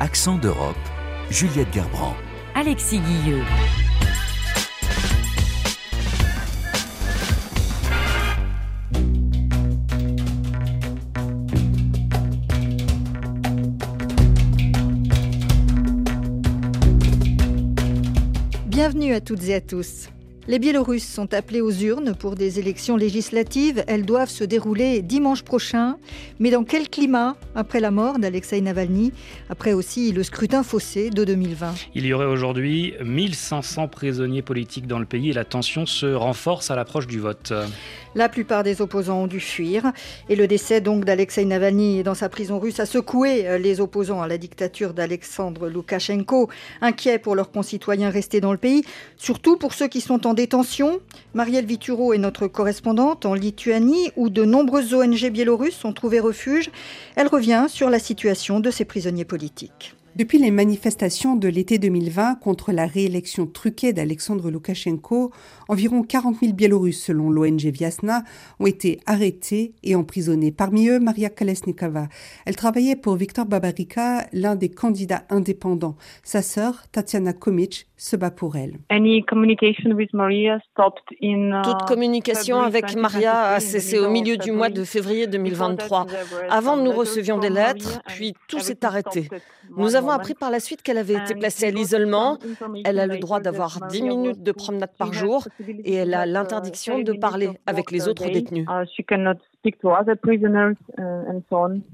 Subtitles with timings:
[0.00, 0.76] Accent d'Europe,
[1.30, 2.14] Juliette Gerbrand.
[2.54, 3.42] Alexis Guilleux.
[18.66, 20.08] Bienvenue à toutes et à tous.
[20.48, 23.84] Les Biélorusses sont appelés aux urnes pour des élections législatives.
[23.86, 25.98] Elles doivent se dérouler dimanche prochain.
[26.40, 29.12] Mais dans quel climat après la mort d'Alexei Navalny,
[29.50, 34.98] après aussi le scrutin faussé de 2020 Il y aurait aujourd'hui 1500 prisonniers politiques dans
[34.98, 37.52] le pays et la tension se renforce à l'approche du vote.
[38.16, 39.92] La plupart des opposants ont dû fuir
[40.28, 44.26] et le décès donc d'Alexei Navalny dans sa prison russe a secoué les opposants à
[44.26, 46.50] la dictature d'Alexandre Loukachenko,
[46.80, 48.82] inquiets pour leurs concitoyens restés dans le pays,
[49.16, 51.00] surtout pour ceux qui sont en détention.
[51.34, 56.70] Marielle Vituro est notre correspondante en Lituanie où de nombreuses ONG biélorusses ont trouvé refuge.
[57.16, 59.94] Elle revient sur la situation de ces prisonniers politiques.
[60.14, 65.32] Depuis les manifestations de l'été 2020 contre la réélection truquée d'Alexandre Loukachenko,
[65.68, 68.22] environ 40 000 Biélorusses, selon l'ONG Viasna,
[68.60, 70.52] ont été arrêtés et emprisonnés.
[70.52, 72.08] Parmi eux, Maria Kalesnikova.
[72.44, 75.96] Elle travaillait pour Viktor Babarika, l'un des candidats indépendants.
[76.22, 78.78] Sa sœur, Tatiana Komic, se bat pour elle.
[78.90, 78.98] Uh,
[81.62, 86.06] Toute communication avec Maria a cessé au milieu du mois de février 2023.
[86.50, 89.28] Avant, nous recevions des lettres, puis tout s'est arrêté.
[89.76, 92.38] Nous avons appris par la suite qu'elle avait été placée à l'isolement.
[92.84, 97.00] Elle a le droit d'avoir 10 minutes de promenade par jour et elle a l'interdiction
[97.00, 98.66] de parler avec les autres détenus.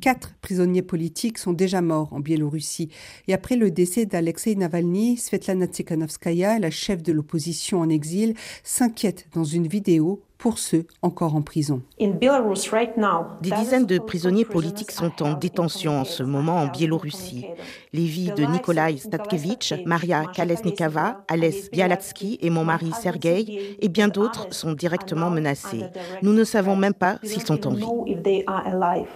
[0.01, 2.91] Quatre prisonniers politiques sont déjà morts en Biélorussie.
[3.27, 9.29] Et après le décès d'Alexei Navalny, Svetlana Tsikhanovskaya, la chef de l'opposition en exil, s'inquiète
[9.35, 11.83] dans une vidéo pour ceux encore en prison.
[11.99, 17.45] Des dizaines de prisonniers politiques sont en détention en ce moment en Biélorussie.
[17.93, 24.09] Les vies de Nikolai Statkevich, Maria Kalesnikava, Ales Bialatsky et mon mari Sergei et bien
[24.09, 25.85] d'autres sont directement menacés.
[26.23, 28.45] Nous ne savons même pas s'ils sont en vie.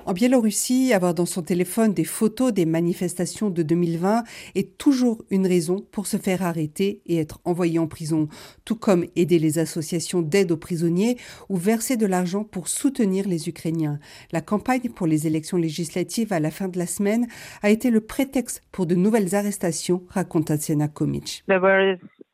[0.07, 4.25] En Biélorussie, avoir dans son téléphone des photos des manifestations de 2020
[4.57, 8.29] est toujours une raison pour se faire arrêter et être envoyé en prison,
[8.65, 11.12] tout comme aider les associations d'aide aux prisonniers
[11.49, 13.99] ou verser de l'argent pour soutenir les Ukrainiens.
[14.33, 17.27] La campagne pour les élections législatives à la fin de la semaine
[17.63, 21.45] a été le prétexte pour de nouvelles arrestations, raconte Tatiana Komic.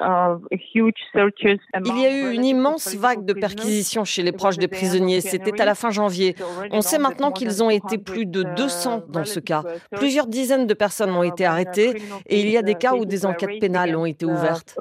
[0.01, 5.21] Il y a eu une immense vague de perquisitions chez les proches des prisonniers.
[5.21, 6.37] C'était à la fin janvier.
[6.71, 9.65] On sait maintenant qu'ils ont été plus de 200 dans ce cas.
[9.93, 13.27] Plusieurs dizaines de personnes ont été arrêtées et il y a des cas où des
[13.27, 14.79] enquêtes pénales ont été ouvertes.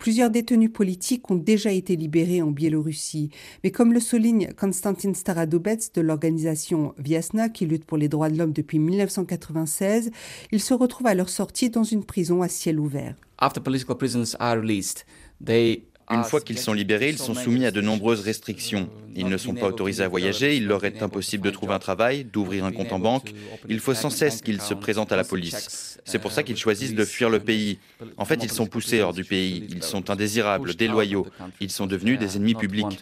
[0.00, 3.30] Plusieurs détenus politiques ont déjà été libérés en Biélorussie.
[3.64, 8.38] Mais comme le souligne Konstantin Staradobets de l'organisation Viasna qui lutte pour les droits de
[8.38, 10.10] l'homme depuis 1996,
[10.52, 13.14] ils se retrouvent à leur sortie dans une prison à ciel ouvert.
[13.40, 15.04] after political prisoners are released,
[15.40, 18.88] they Une fois qu'ils sont libérés, ils sont soumis à de nombreuses restrictions.
[19.14, 22.24] Ils ne sont pas autorisés à voyager, il leur est impossible de trouver un travail,
[22.24, 23.32] d'ouvrir un compte en banque.
[23.68, 25.98] Il faut sans cesse qu'ils se présentent à la police.
[26.04, 27.78] C'est pour ça qu'ils choisissent de fuir le pays.
[28.16, 29.66] En fait, ils sont poussés hors du pays.
[29.70, 31.26] Ils sont indésirables, déloyaux.
[31.60, 33.00] Ils sont devenus des ennemis publics.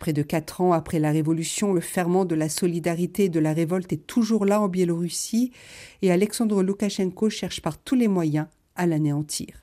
[0.00, 3.52] Près de quatre ans après la révolution, le ferment de la solidarité et de la
[3.52, 5.52] révolte est toujours là en Biélorussie
[6.02, 9.62] et Alexandre Loukachenko cherche par tous les moyens à l'anéantir.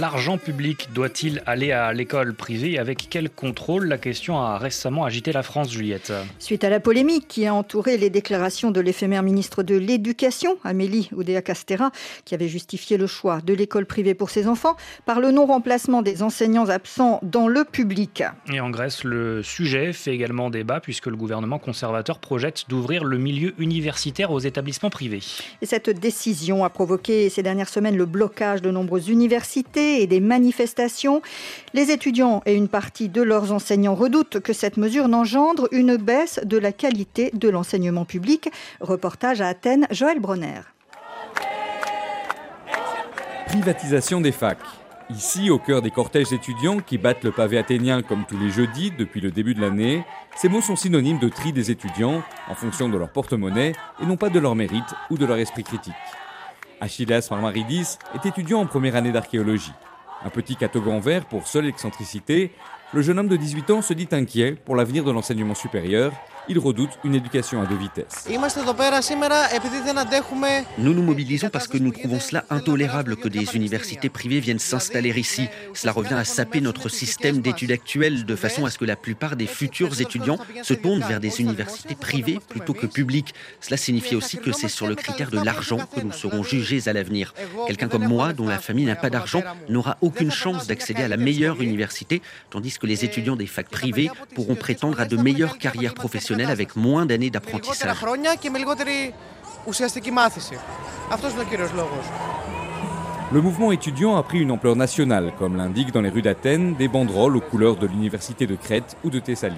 [0.00, 3.86] L'argent public doit-il aller à l'école privée Avec quel contrôle?
[3.86, 6.10] La question a récemment agité la France, Juliette.
[6.38, 11.10] Suite à la polémique qui a entouré les déclarations de l'éphémère ministre de l'Éducation, Amélie
[11.14, 11.90] Oudéa-Castera,
[12.24, 14.74] qui avait justifié le choix de l'école privée pour ses enfants
[15.04, 18.22] par le non-remplacement des enseignants absents dans le public.
[18.50, 23.18] Et en Grèce, le sujet fait également débat puisque le gouvernement conservateur projette d'ouvrir le
[23.18, 25.20] milieu universitaire aux établissements privés.
[25.60, 30.20] Et cette décision a provoqué ces dernières semaines le blocage de nombreuses universités et des
[30.20, 31.22] manifestations.
[31.74, 36.40] Les étudiants et une partie de leurs enseignants redoutent que cette mesure n'engendre une baisse
[36.44, 38.50] de la qualité de l'enseignement public.
[38.80, 40.60] Reportage à Athènes, Joël Bronner.
[43.46, 44.58] Privatisation des facs.
[45.10, 48.92] Ici, au cœur des cortèges étudiants qui battent le pavé athénien comme tous les jeudis
[48.96, 50.04] depuis le début de l'année,
[50.36, 54.16] ces mots sont synonymes de tri des étudiants en fonction de leur porte-monnaie et non
[54.16, 55.92] pas de leur mérite ou de leur esprit critique.
[56.80, 59.72] Achilles Marmaridis est étudiant en première année d'archéologie.
[60.24, 62.52] Un petit catogan vert pour seule excentricité,
[62.92, 66.12] le jeune homme de 18 ans se dit inquiet pour l'avenir de l'enseignement supérieur
[66.50, 68.26] il redoute une éducation à deux vitesses.
[70.78, 75.10] Nous nous mobilisons parce que nous trouvons cela intolérable que des universités privées viennent s'installer
[75.10, 75.46] ici.
[75.74, 79.36] Cela revient à saper notre système d'études actuel de façon à ce que la plupart
[79.36, 83.32] des futurs étudiants se tournent vers des universités privées plutôt que publiques.
[83.60, 86.92] Cela signifie aussi que c'est sur le critère de l'argent que nous serons jugés à
[86.92, 87.32] l'avenir.
[87.68, 91.16] Quelqu'un comme moi, dont la famille n'a pas d'argent, n'aura aucune chance d'accéder à la
[91.16, 95.94] meilleure université, tandis que les étudiants des facs privées pourront prétendre à de meilleures carrières
[95.94, 97.88] professionnelles avec moins d'années d'apprentissage.
[103.32, 106.88] Le mouvement étudiant a pris une ampleur nationale, comme l'indiquent dans les rues d'Athènes des
[106.88, 109.54] banderoles aux couleurs de l'université de Crète ou de Thessalie.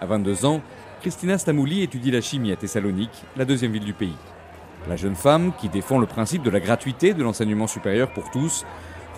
[0.00, 0.60] À 22 ans,
[1.00, 4.14] Christina Stamouli étudie la chimie à Thessalonique, la deuxième ville du pays.
[4.88, 8.64] La jeune femme, qui défend le principe de la gratuité de l'enseignement supérieur pour tous,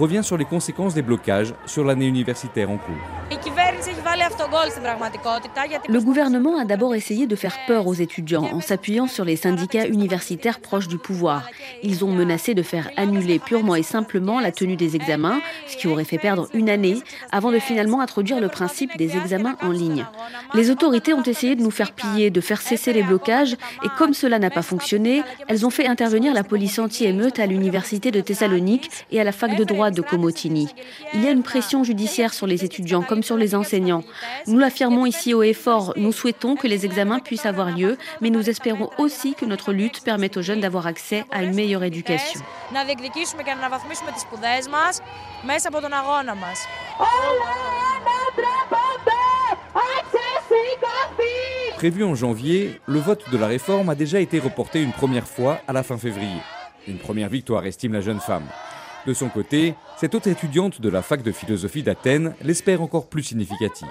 [0.00, 2.94] revient sur les conséquences des blocages sur l'année universitaire en cours.
[5.88, 9.86] Le gouvernement a d'abord essayé de faire peur aux étudiants en s'appuyant sur les syndicats
[9.86, 11.48] universitaires proches du pouvoir.
[11.82, 15.86] Ils ont menacé de faire annuler purement et simplement la tenue des examens, ce qui
[15.86, 20.06] aurait fait perdre une année, avant de finalement introduire le principe des examens en ligne.
[20.54, 23.52] Les autorités ont essayé de nous faire plier, de faire cesser les blocages,
[23.84, 28.10] et comme cela n'a pas fonctionné, elles ont fait intervenir la police anti-émeute à l'université
[28.10, 30.68] de Thessalonique et à la fac de droit de Komotini.
[31.14, 34.04] Il y a une pression judiciaire sur les étudiants comme sur les enseignants.
[34.46, 38.30] Nous l'affirmons ici haut et fort, nous souhaitons que les examens puissent avoir lieu, mais
[38.30, 42.40] nous espérons aussi que notre lutte permette aux jeunes d'avoir accès à une meilleure éducation.
[51.76, 55.60] Prévu en janvier, le vote de la réforme a déjà été reporté une première fois
[55.66, 56.40] à la fin février.
[56.86, 58.44] Une première victoire, estime la jeune femme.
[59.06, 63.22] De son côté, cette autre étudiante de la fac de philosophie d'Athènes l'espère encore plus
[63.22, 63.88] significative.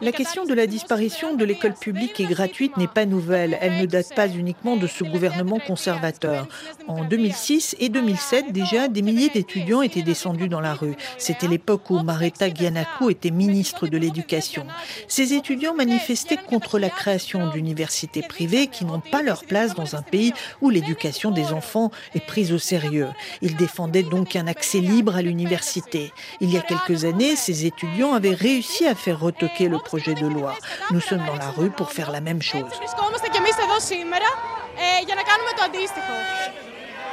[0.00, 3.56] La question de la disparition de l'école publique et gratuite n'est pas nouvelle.
[3.60, 6.48] Elle ne date pas uniquement de ce gouvernement conservateur.
[6.88, 10.94] En 2006 et 2007, déjà, des milliers d'étudiants étaient descendus dans la rue.
[11.18, 14.66] C'était l'époque où Mareta Giannakou était ministre de l'Éducation.
[15.06, 20.02] Ces étudiants manifestaient contre la création d'universités privées qui n'ont pas leur place dans un
[20.02, 23.08] pays où l'éducation des enfants est au sérieux.
[23.42, 26.12] Ils défendaient donc un accès libre à l'université.
[26.40, 30.26] Il y a quelques années, ces étudiants avaient réussi à faire retoquer le projet de
[30.26, 30.56] loi.
[30.90, 32.70] Nous sommes dans la rue pour faire la même chose.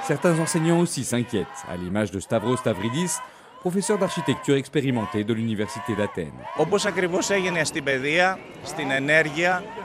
[0.07, 3.11] Certains enseignants aussi s'inquiètent, à l'image de Stavros Stavridis,
[3.67, 6.31] professeur d'architecture expérimenté de l'Université d'Athènes.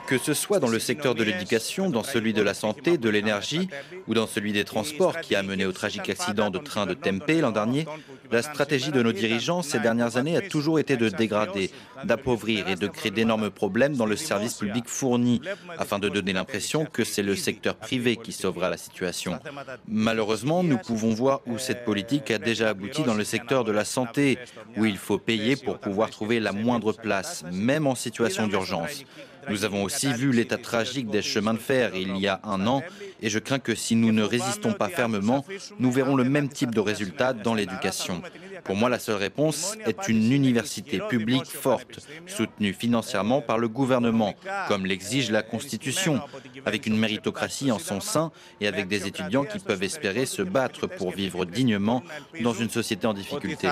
[0.06, 3.68] Que ce soit dans le secteur de l'éducation, dans celui de la santé, de l'énergie
[4.06, 7.40] ou dans celui des transports qui a mené au tragique accident de train de Tempe
[7.40, 7.86] l'an dernier,
[8.30, 11.72] la stratégie de nos dirigeants ces dernières années a toujours été de dégrader,
[12.04, 15.40] d'appauvrir et de créer d'énormes problèmes dans le service public fourni
[15.76, 19.40] afin de donner l'impression que c'est le secteur privé qui sauvera la situation.
[19.88, 23.84] Malheureusement, nous pouvons voir où cette politique a déjà abouti dans le secteur de la
[23.84, 24.38] santé,
[24.76, 29.04] où il faut payer pour pouvoir trouver la moindre place, même en situation d'urgence.
[29.48, 32.82] Nous avons aussi vu l'état tragique des chemins de fer il y a un an
[33.20, 35.44] et je crains que si nous ne résistons pas fermement,
[35.78, 38.22] nous verrons le même type de résultats dans l'éducation.
[38.64, 44.34] Pour moi, la seule réponse est une université publique forte, soutenue financièrement par le gouvernement,
[44.68, 46.20] comme l'exige la Constitution,
[46.64, 48.30] avec une méritocratie en son sein
[48.60, 52.02] et avec des étudiants qui peuvent espérer se battre pour vivre dignement
[52.40, 53.68] dans une société en difficulté.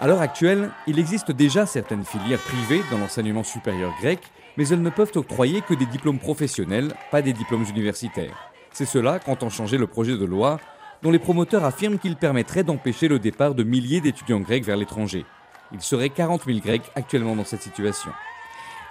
[0.00, 4.20] À l'heure actuelle, il existe déjà certaines filières privées dans l'enseignement supérieur grec,
[4.56, 8.50] mais elles ne peuvent octroyer que des diplômes professionnels, pas des diplômes universitaires.
[8.72, 10.58] C'est cela qu'entend changer le projet de loi,
[11.02, 15.26] dont les promoteurs affirment qu'il permettrait d'empêcher le départ de milliers d'étudiants grecs vers l'étranger.
[15.72, 18.10] Il serait 40 000 Grecs actuellement dans cette situation.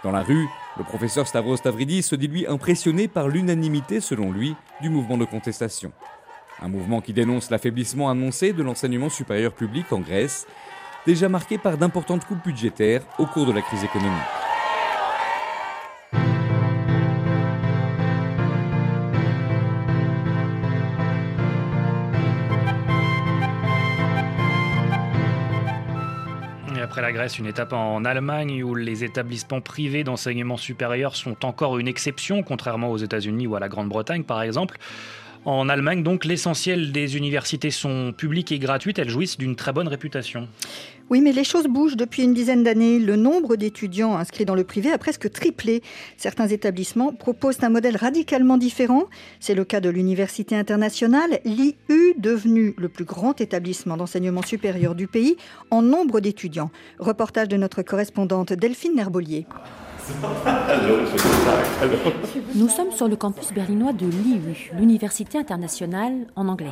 [0.03, 0.47] Dans la rue,
[0.77, 5.25] le professeur Stavros Stavridis se dit lui impressionné par l'unanimité, selon lui, du mouvement de
[5.25, 5.91] contestation.
[6.63, 10.47] Un mouvement qui dénonce l'affaiblissement annoncé de l'enseignement supérieur public en Grèce,
[11.05, 14.13] déjà marqué par d'importantes coupes budgétaires au cours de la crise économique.
[26.81, 31.79] après la Grèce, une étape en Allemagne où les établissements privés d'enseignement supérieur sont encore
[31.79, 34.77] une exception, contrairement aux États-Unis ou à la Grande-Bretagne par exemple.
[35.45, 38.97] En Allemagne, donc, l'essentiel des universités sont publiques et gratuites.
[38.97, 40.47] Elles jouissent d'une très bonne réputation.
[41.09, 42.97] Oui, mais les choses bougent depuis une dizaine d'années.
[42.97, 45.81] Le nombre d'étudiants inscrits dans le privé a presque triplé.
[46.15, 49.03] Certains établissements proposent un modèle radicalement différent.
[49.41, 55.07] C'est le cas de l'Université internationale, l'IU, devenu le plus grand établissement d'enseignement supérieur du
[55.07, 55.35] pays
[55.71, 56.71] en nombre d'étudiants.
[56.99, 59.45] Reportage de notre correspondante Delphine Nerbolier.
[62.55, 66.69] Nous sommes sur le campus berlinois de l'IU, l'Université internationale en anglais.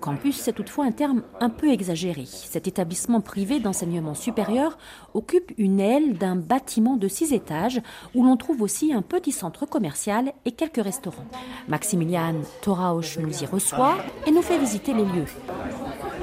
[0.00, 2.24] Campus, c'est toutefois un terme un peu exagéré.
[2.26, 4.78] Cet établissement privé d'enseignement supérieur
[5.14, 7.80] occupe une aile d'un bâtiment de six étages
[8.14, 11.26] où l'on trouve aussi un petit centre commercial et quelques restaurants.
[11.68, 13.96] Maximilian Thorausch nous y reçoit
[14.26, 15.26] et nous fait visiter les lieux.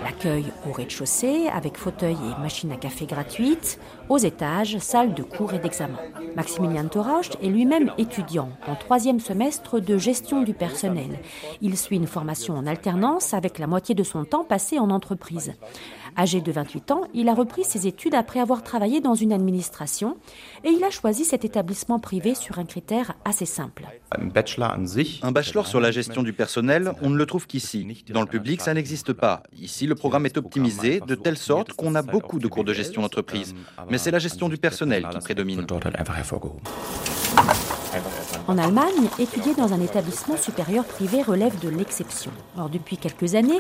[0.06, 5.56] L'accueil au rez-de-chaussée avec fauteuil et machine à café gratuite, aux étages, salle de cours
[5.56, 5.98] et d'examen.
[6.36, 11.18] Maximilian Thorausch est lui-même étudiant en troisième semestre de gestion du personnel.
[11.60, 15.54] Il suit une formation en alternance avec la moitié de son temps passé en entreprise.
[16.18, 20.18] Âgé de 28 ans, il a repris ses études après avoir travaillé dans une administration
[20.64, 23.86] et il a choisi cet établissement privé sur un critère assez simple.
[24.12, 28.04] Un bachelor sur la gestion du personnel, on ne le trouve qu'ici.
[28.10, 29.44] Dans le public, ça n'existe pas.
[29.60, 33.02] Ici, le programme est optimisé de telle sorte qu'on a beaucoup de cours de gestion
[33.02, 33.54] d'entreprise.
[33.90, 35.66] Mais c'est la gestion du personnel qui prédomine.
[38.48, 42.30] En Allemagne, étudier dans un établissement supérieur privé relève de l'exception.
[42.60, 43.60] Or, depuis quelques années,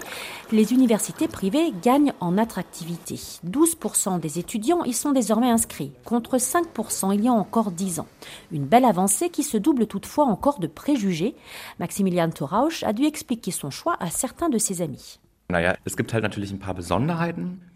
[0.52, 3.16] les universités privées gagnent en attractivité.
[3.48, 8.08] 12% des étudiants y sont désormais inscrits, contre 5% il y a encore 10 ans.
[8.52, 11.36] Une belle avancée qui se double toutefois encore de préjugés.
[11.80, 15.20] Maximilian Thorausch a dû expliquer son choix à certains de ses amis.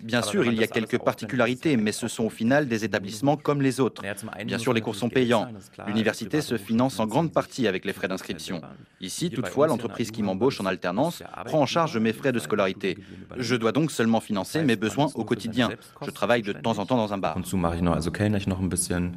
[0.01, 3.61] Bien sûr, il y a quelques particularités, mais ce sont au final des établissements comme
[3.61, 4.01] les autres.
[4.45, 5.47] Bien sûr, les cours sont payants.
[5.85, 8.61] L'université se finance en grande partie avec les frais d'inscription.
[9.01, 12.97] Ici, toutefois, l'entreprise qui m'embauche en alternance prend en charge mes frais de scolarité.
[13.37, 15.69] Je dois donc seulement financer mes besoins au quotidien.
[16.01, 17.37] Je travaille de temps en temps dans un bar.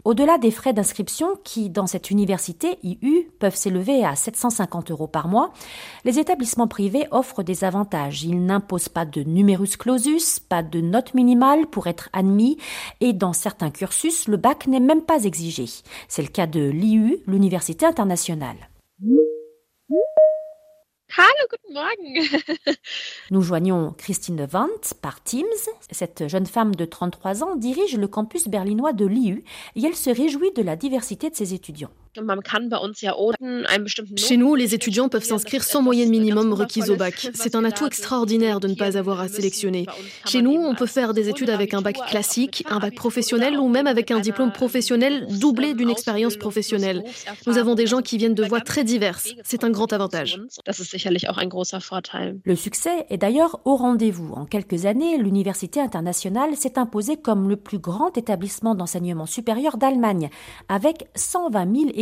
[0.04, 5.28] Au-delà des frais d'inscription qui, dans cette université IU, peuvent s'élever à 750 euros par
[5.28, 5.52] mois,
[6.04, 11.66] les établissements privés offrent des avantages n'impose pas de numerus clausus, pas de note minimale
[11.66, 12.58] pour être admis,
[13.00, 15.66] et dans certains cursus, le bac n'est même pas exigé.
[16.08, 18.68] C'est le cas de l'IU, l'Université internationale.
[21.18, 22.74] Hallo, guten Morgen.
[23.30, 24.68] Nous joignons Christine Levant
[25.02, 25.44] par Teams.
[25.90, 29.44] Cette jeune femme de 33 ans dirige le campus berlinois de l'IU
[29.76, 31.90] et elle se réjouit de la diversité de ses étudiants.
[34.16, 37.30] Chez nous, les étudiants peuvent s'inscrire sans moyenne minimum requise au bac.
[37.32, 39.86] C'est un atout extraordinaire de ne pas avoir à sélectionner.
[40.26, 43.68] Chez nous, on peut faire des études avec un bac classique, un bac professionnel ou
[43.68, 47.02] même avec un diplôme professionnel doublé d'une expérience professionnelle.
[47.46, 49.34] Nous avons des gens qui viennent de voies très diverses.
[49.42, 50.40] C'est un grand avantage.
[52.44, 54.32] Le succès est d'ailleurs au rendez-vous.
[54.34, 60.28] En quelques années, l'Université internationale s'est imposée comme le plus grand établissement d'enseignement supérieur d'Allemagne,
[60.68, 62.01] avec 120 000 étudiants.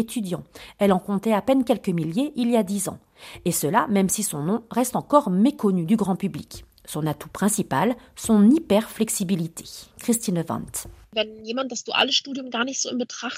[0.79, 2.99] Elle en comptait à peine quelques milliers il y a dix ans.
[3.45, 6.65] Et cela même si son nom reste encore méconnu du grand public.
[6.85, 9.65] Son atout principal, son hyper-flexibilité.
[9.99, 10.89] Christine Vandt.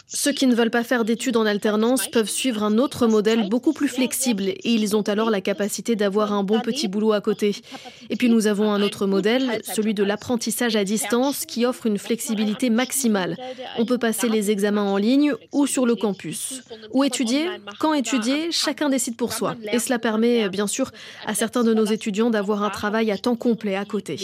[0.08, 3.72] Ceux qui ne veulent pas faire d'études en alternance peuvent suivre un autre modèle beaucoup
[3.72, 7.56] plus flexible et ils ont alors la capacité d'avoir un bon petit boulot à côté.
[8.10, 11.96] Et puis nous avons un autre modèle, celui de l'apprentissage à distance qui offre une
[11.96, 13.38] flexibilité maximale.
[13.78, 16.62] On peut passer les examens en ligne ou sur le campus.
[16.90, 17.48] Où étudier
[17.78, 19.56] Quand étudier Chacun décide pour soi.
[19.72, 20.90] Et cela permet bien sûr
[21.26, 24.18] à certains de nos étudiants d'avoir un travail à temps complet à côté.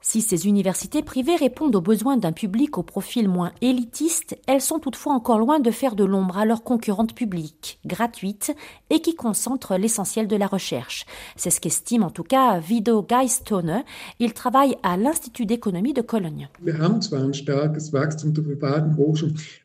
[0.00, 4.78] Si ces universités privées répondent aux besoins d'un public au profil moins élitiste, elles sont
[4.78, 8.54] toutefois encore loin de faire de l'ombre à leurs concurrentes publiques, gratuites
[8.90, 11.06] et qui concentrent l'essentiel de la recherche.
[11.34, 13.82] C'est ce qu'estime en tout cas Vido Geistone.
[14.20, 16.48] Il travaille à l'Institut d'économie de Cologne.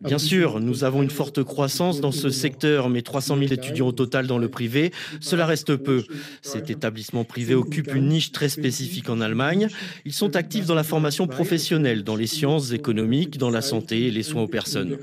[0.02, 3.92] Bien sûr, nous avons une forte croissance dans ce secteur, mais 300 000 étudiants au
[3.92, 6.04] total dans le privé, cela reste peu.
[6.42, 9.70] Cet établissement privé occupe une niche très spécifique en Allemagne.
[10.06, 14.12] Ils sont actifs dans la formation professionnelle, dans les sciences économiques, dans la santé et
[14.12, 14.98] les soins aux personnes.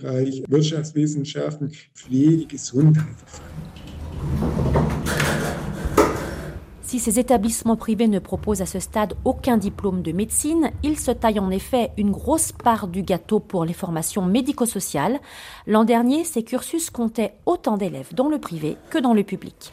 [6.90, 11.12] Si ces établissements privés ne proposent à ce stade aucun diplôme de médecine, ils se
[11.12, 15.20] taillent en effet une grosse part du gâteau pour les formations médico-sociales.
[15.68, 19.72] L'an dernier, ces cursus comptaient autant d'élèves dans le privé que dans le public.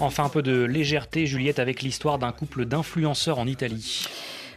[0.00, 4.06] Enfin un peu de légèreté, Juliette, avec l'histoire d'un couple d'influenceurs en Italie.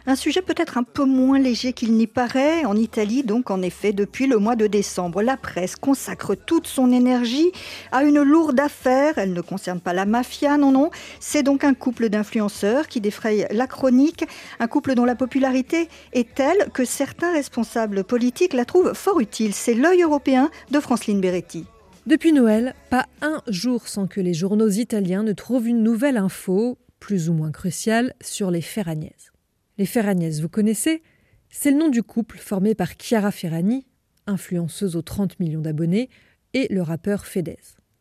[0.06, 2.66] Un sujet peut-être un peu moins léger qu'il n'y paraît.
[2.66, 6.92] En Italie, donc, en effet, depuis le mois de décembre, la presse consacre toute son
[6.92, 7.50] énergie
[7.90, 9.16] à une lourde affaire.
[9.16, 10.90] Elle ne concerne pas la mafia, non, non.
[11.20, 14.26] C'est donc un couple d'influenceurs qui défraye la chronique.
[14.60, 19.54] Un couple dont la popularité est telle que certains responsables politiques la trouvent fort utile.
[19.54, 21.64] C'est l'œil européen de Franceline Beretti.
[22.06, 26.76] Depuis Noël, pas un jour sans que les journaux italiens ne trouvent une nouvelle info,
[27.00, 29.33] plus ou moins cruciale, sur les Ferragnès.
[29.76, 31.02] Les Ferragnès, vous connaissez?
[31.48, 33.88] C'est le nom du couple formé par Chiara Ferragni,
[34.26, 36.10] influenceuse aux 30 millions d'abonnés,
[36.52, 37.58] et le rappeur Fedez.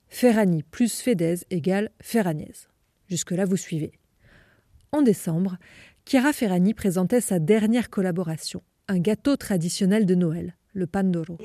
[0.08, 2.68] Ferragni plus Fedez égale Ferragnès.
[3.08, 3.94] Jusque-là, vous suivez.
[4.92, 5.58] En décembre,
[6.06, 11.38] Chiara Ferragni présentait sa dernière collaboration, un gâteau traditionnel de Noël, le Pandoro.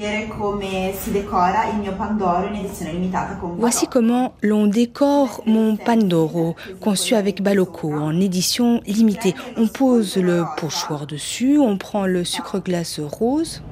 [3.59, 9.35] Voici comment l'on décore mon Pandoro, conçu avec Baloco en édition limitée.
[9.57, 13.63] On pose le pochoir dessus, on prend le sucre glace rose.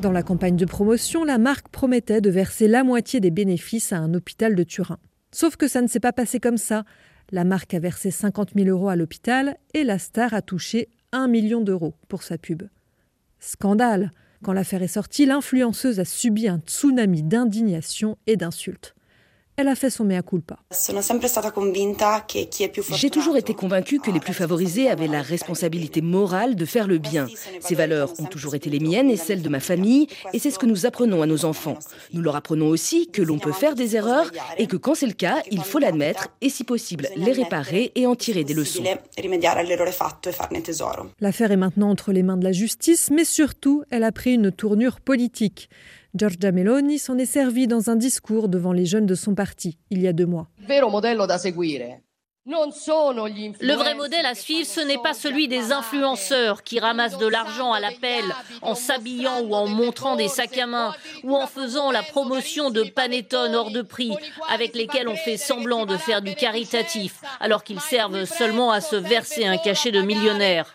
[0.00, 3.98] Dans la campagne de promotion, la marque promettait de verser la moitié des bénéfices à
[3.98, 4.98] un hôpital de Turin.
[5.30, 6.84] Sauf que ça ne s'est pas passé comme ça.
[7.30, 11.28] La marque a versé 50 000 euros à l'hôpital et la star a touché 1
[11.28, 12.64] million d'euros pour sa pub.
[13.44, 14.12] Scandale
[14.44, 18.94] Quand l'affaire est sortie, l'influenceuse a subi un tsunami d'indignation et d'insultes.
[19.56, 20.56] Elle a fait son mea culpa.
[22.94, 26.96] J'ai toujours été convaincue que les plus favorisés avaient la responsabilité morale de faire le
[26.96, 27.26] bien.
[27.60, 30.58] Ces valeurs ont toujours été les miennes et celles de ma famille, et c'est ce
[30.58, 31.78] que nous apprenons à nos enfants.
[32.14, 35.12] Nous leur apprenons aussi que l'on peut faire des erreurs et que quand c'est le
[35.12, 38.82] cas, il faut l'admettre et si possible les réparer et en tirer des leçons.
[41.20, 44.50] L'affaire est maintenant entre les mains de la justice, mais surtout, elle a pris une
[44.50, 45.68] tournure politique.
[46.14, 50.02] Giorgia Meloni s'en est servi dans un discours devant les jeunes de son parti il
[50.02, 50.48] y a deux mois.
[52.44, 57.72] Le vrai modèle à suivre, ce n'est pas celui des influenceurs qui ramassent de l'argent
[57.72, 58.24] à l'appel
[58.60, 60.92] en s'habillant ou en montrant des sacs à main
[61.24, 64.12] ou en faisant la promotion de panettone hors de prix
[64.50, 68.96] avec lesquels on fait semblant de faire du caritatif alors qu'ils servent seulement à se
[68.96, 70.74] verser un cachet de millionnaire.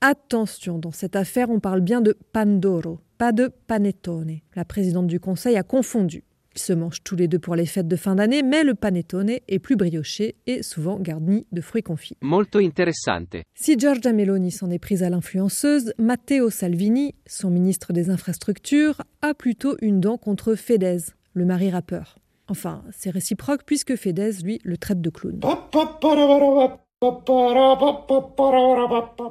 [0.00, 4.38] Attention, dans cette affaire, on parle bien de Pandoro, pas de panettone.
[4.54, 6.22] La présidente du conseil a confondu.
[6.54, 9.30] Ils se mangent tous les deux pour les fêtes de fin d'année, mais le panettone
[9.46, 12.16] est plus brioché et souvent garni de fruits confits.
[12.22, 13.42] Molto interessante.
[13.54, 19.34] Si Giorgia Meloni s'en est prise à l'influenceuse, Matteo Salvini, son ministre des Infrastructures, a
[19.34, 22.18] plutôt une dent contre Fedez, le mari rappeur.
[22.48, 25.40] Enfin, c'est réciproque puisque Fedez, lui, le traite de clown.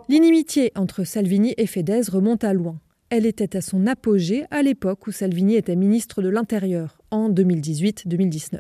[0.08, 2.80] L'inimitié entre Salvini et Fedez remonte à loin.
[3.10, 8.60] Elle était à son apogée à l'époque où Salvini était ministre de l'Intérieur, en 2018-2019.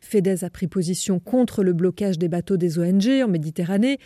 [0.00, 3.98] Fedez a pris position contre le blocage des bateaux des ONG en Méditerranée,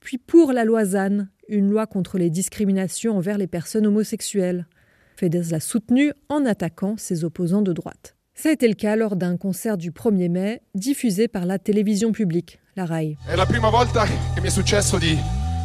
[0.00, 4.66] puis pour la loi ZAN, une loi contre les discriminations envers les personnes homosexuelles.
[5.16, 8.16] Fedez l'a soutenue en attaquant ses opposants de droite.
[8.34, 12.12] Ça a été le cas lors d'un concert du 1er mai, diffusé par la télévision
[12.12, 13.18] publique, la RAI.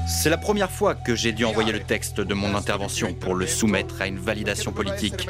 [0.05, 3.47] C'est la première fois que j'ai dû envoyer le texte de mon intervention pour le
[3.47, 5.27] soumettre à une validation politique.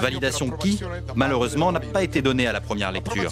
[0.00, 0.80] Validation qui,
[1.14, 3.30] malheureusement, n'a pas été donnée à la première lecture.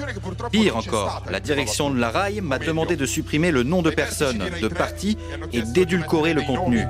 [0.51, 4.45] Pire encore, la direction de la RAI m'a demandé de supprimer le nom de personnes,
[4.61, 5.17] de partis
[5.53, 6.85] et d'édulcorer le contenu.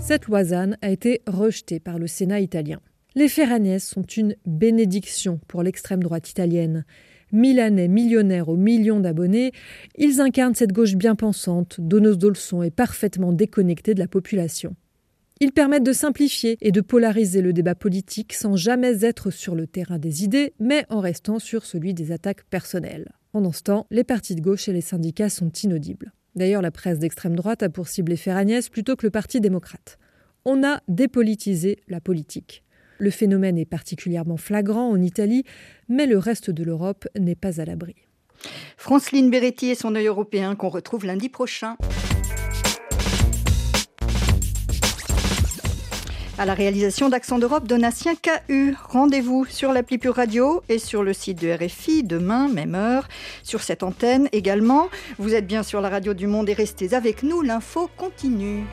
[0.00, 2.80] Cette loi ZAN a été rejetée par le Sénat italien.
[3.14, 6.84] Les Ferragnès sont une bénédiction pour l'extrême droite italienne.
[7.34, 9.50] Milanais millionnaires aux millions d'abonnés,
[9.98, 14.76] ils incarnent cette gauche bien pensante, donneuse de leçons et parfaitement déconnectée de la population.
[15.40, 19.66] Ils permettent de simplifier et de polariser le débat politique sans jamais être sur le
[19.66, 23.10] terrain des idées, mais en restant sur celui des attaques personnelles.
[23.32, 26.12] Pendant ce temps, les partis de gauche et les syndicats sont inaudibles.
[26.36, 29.98] D'ailleurs, la presse d'extrême droite a pour cible les Ferragnès plutôt que le Parti démocrate.
[30.44, 32.63] On a dépolitisé la politique.
[32.98, 35.44] Le phénomène est particulièrement flagrant en Italie,
[35.88, 37.94] mais le reste de l'Europe n'est pas à l'abri.
[38.76, 41.76] Franceline Beretti et son œil européen qu'on retrouve lundi prochain.
[46.36, 48.74] À la réalisation d'Accent d'Europe, Donatien KU.
[48.88, 53.06] Rendez-vous sur l'appli Pure Radio et sur le site de RFI demain, même heure,
[53.44, 54.88] sur cette antenne également.
[55.18, 58.64] Vous êtes bien sur la radio du monde et restez avec nous, l'info continue.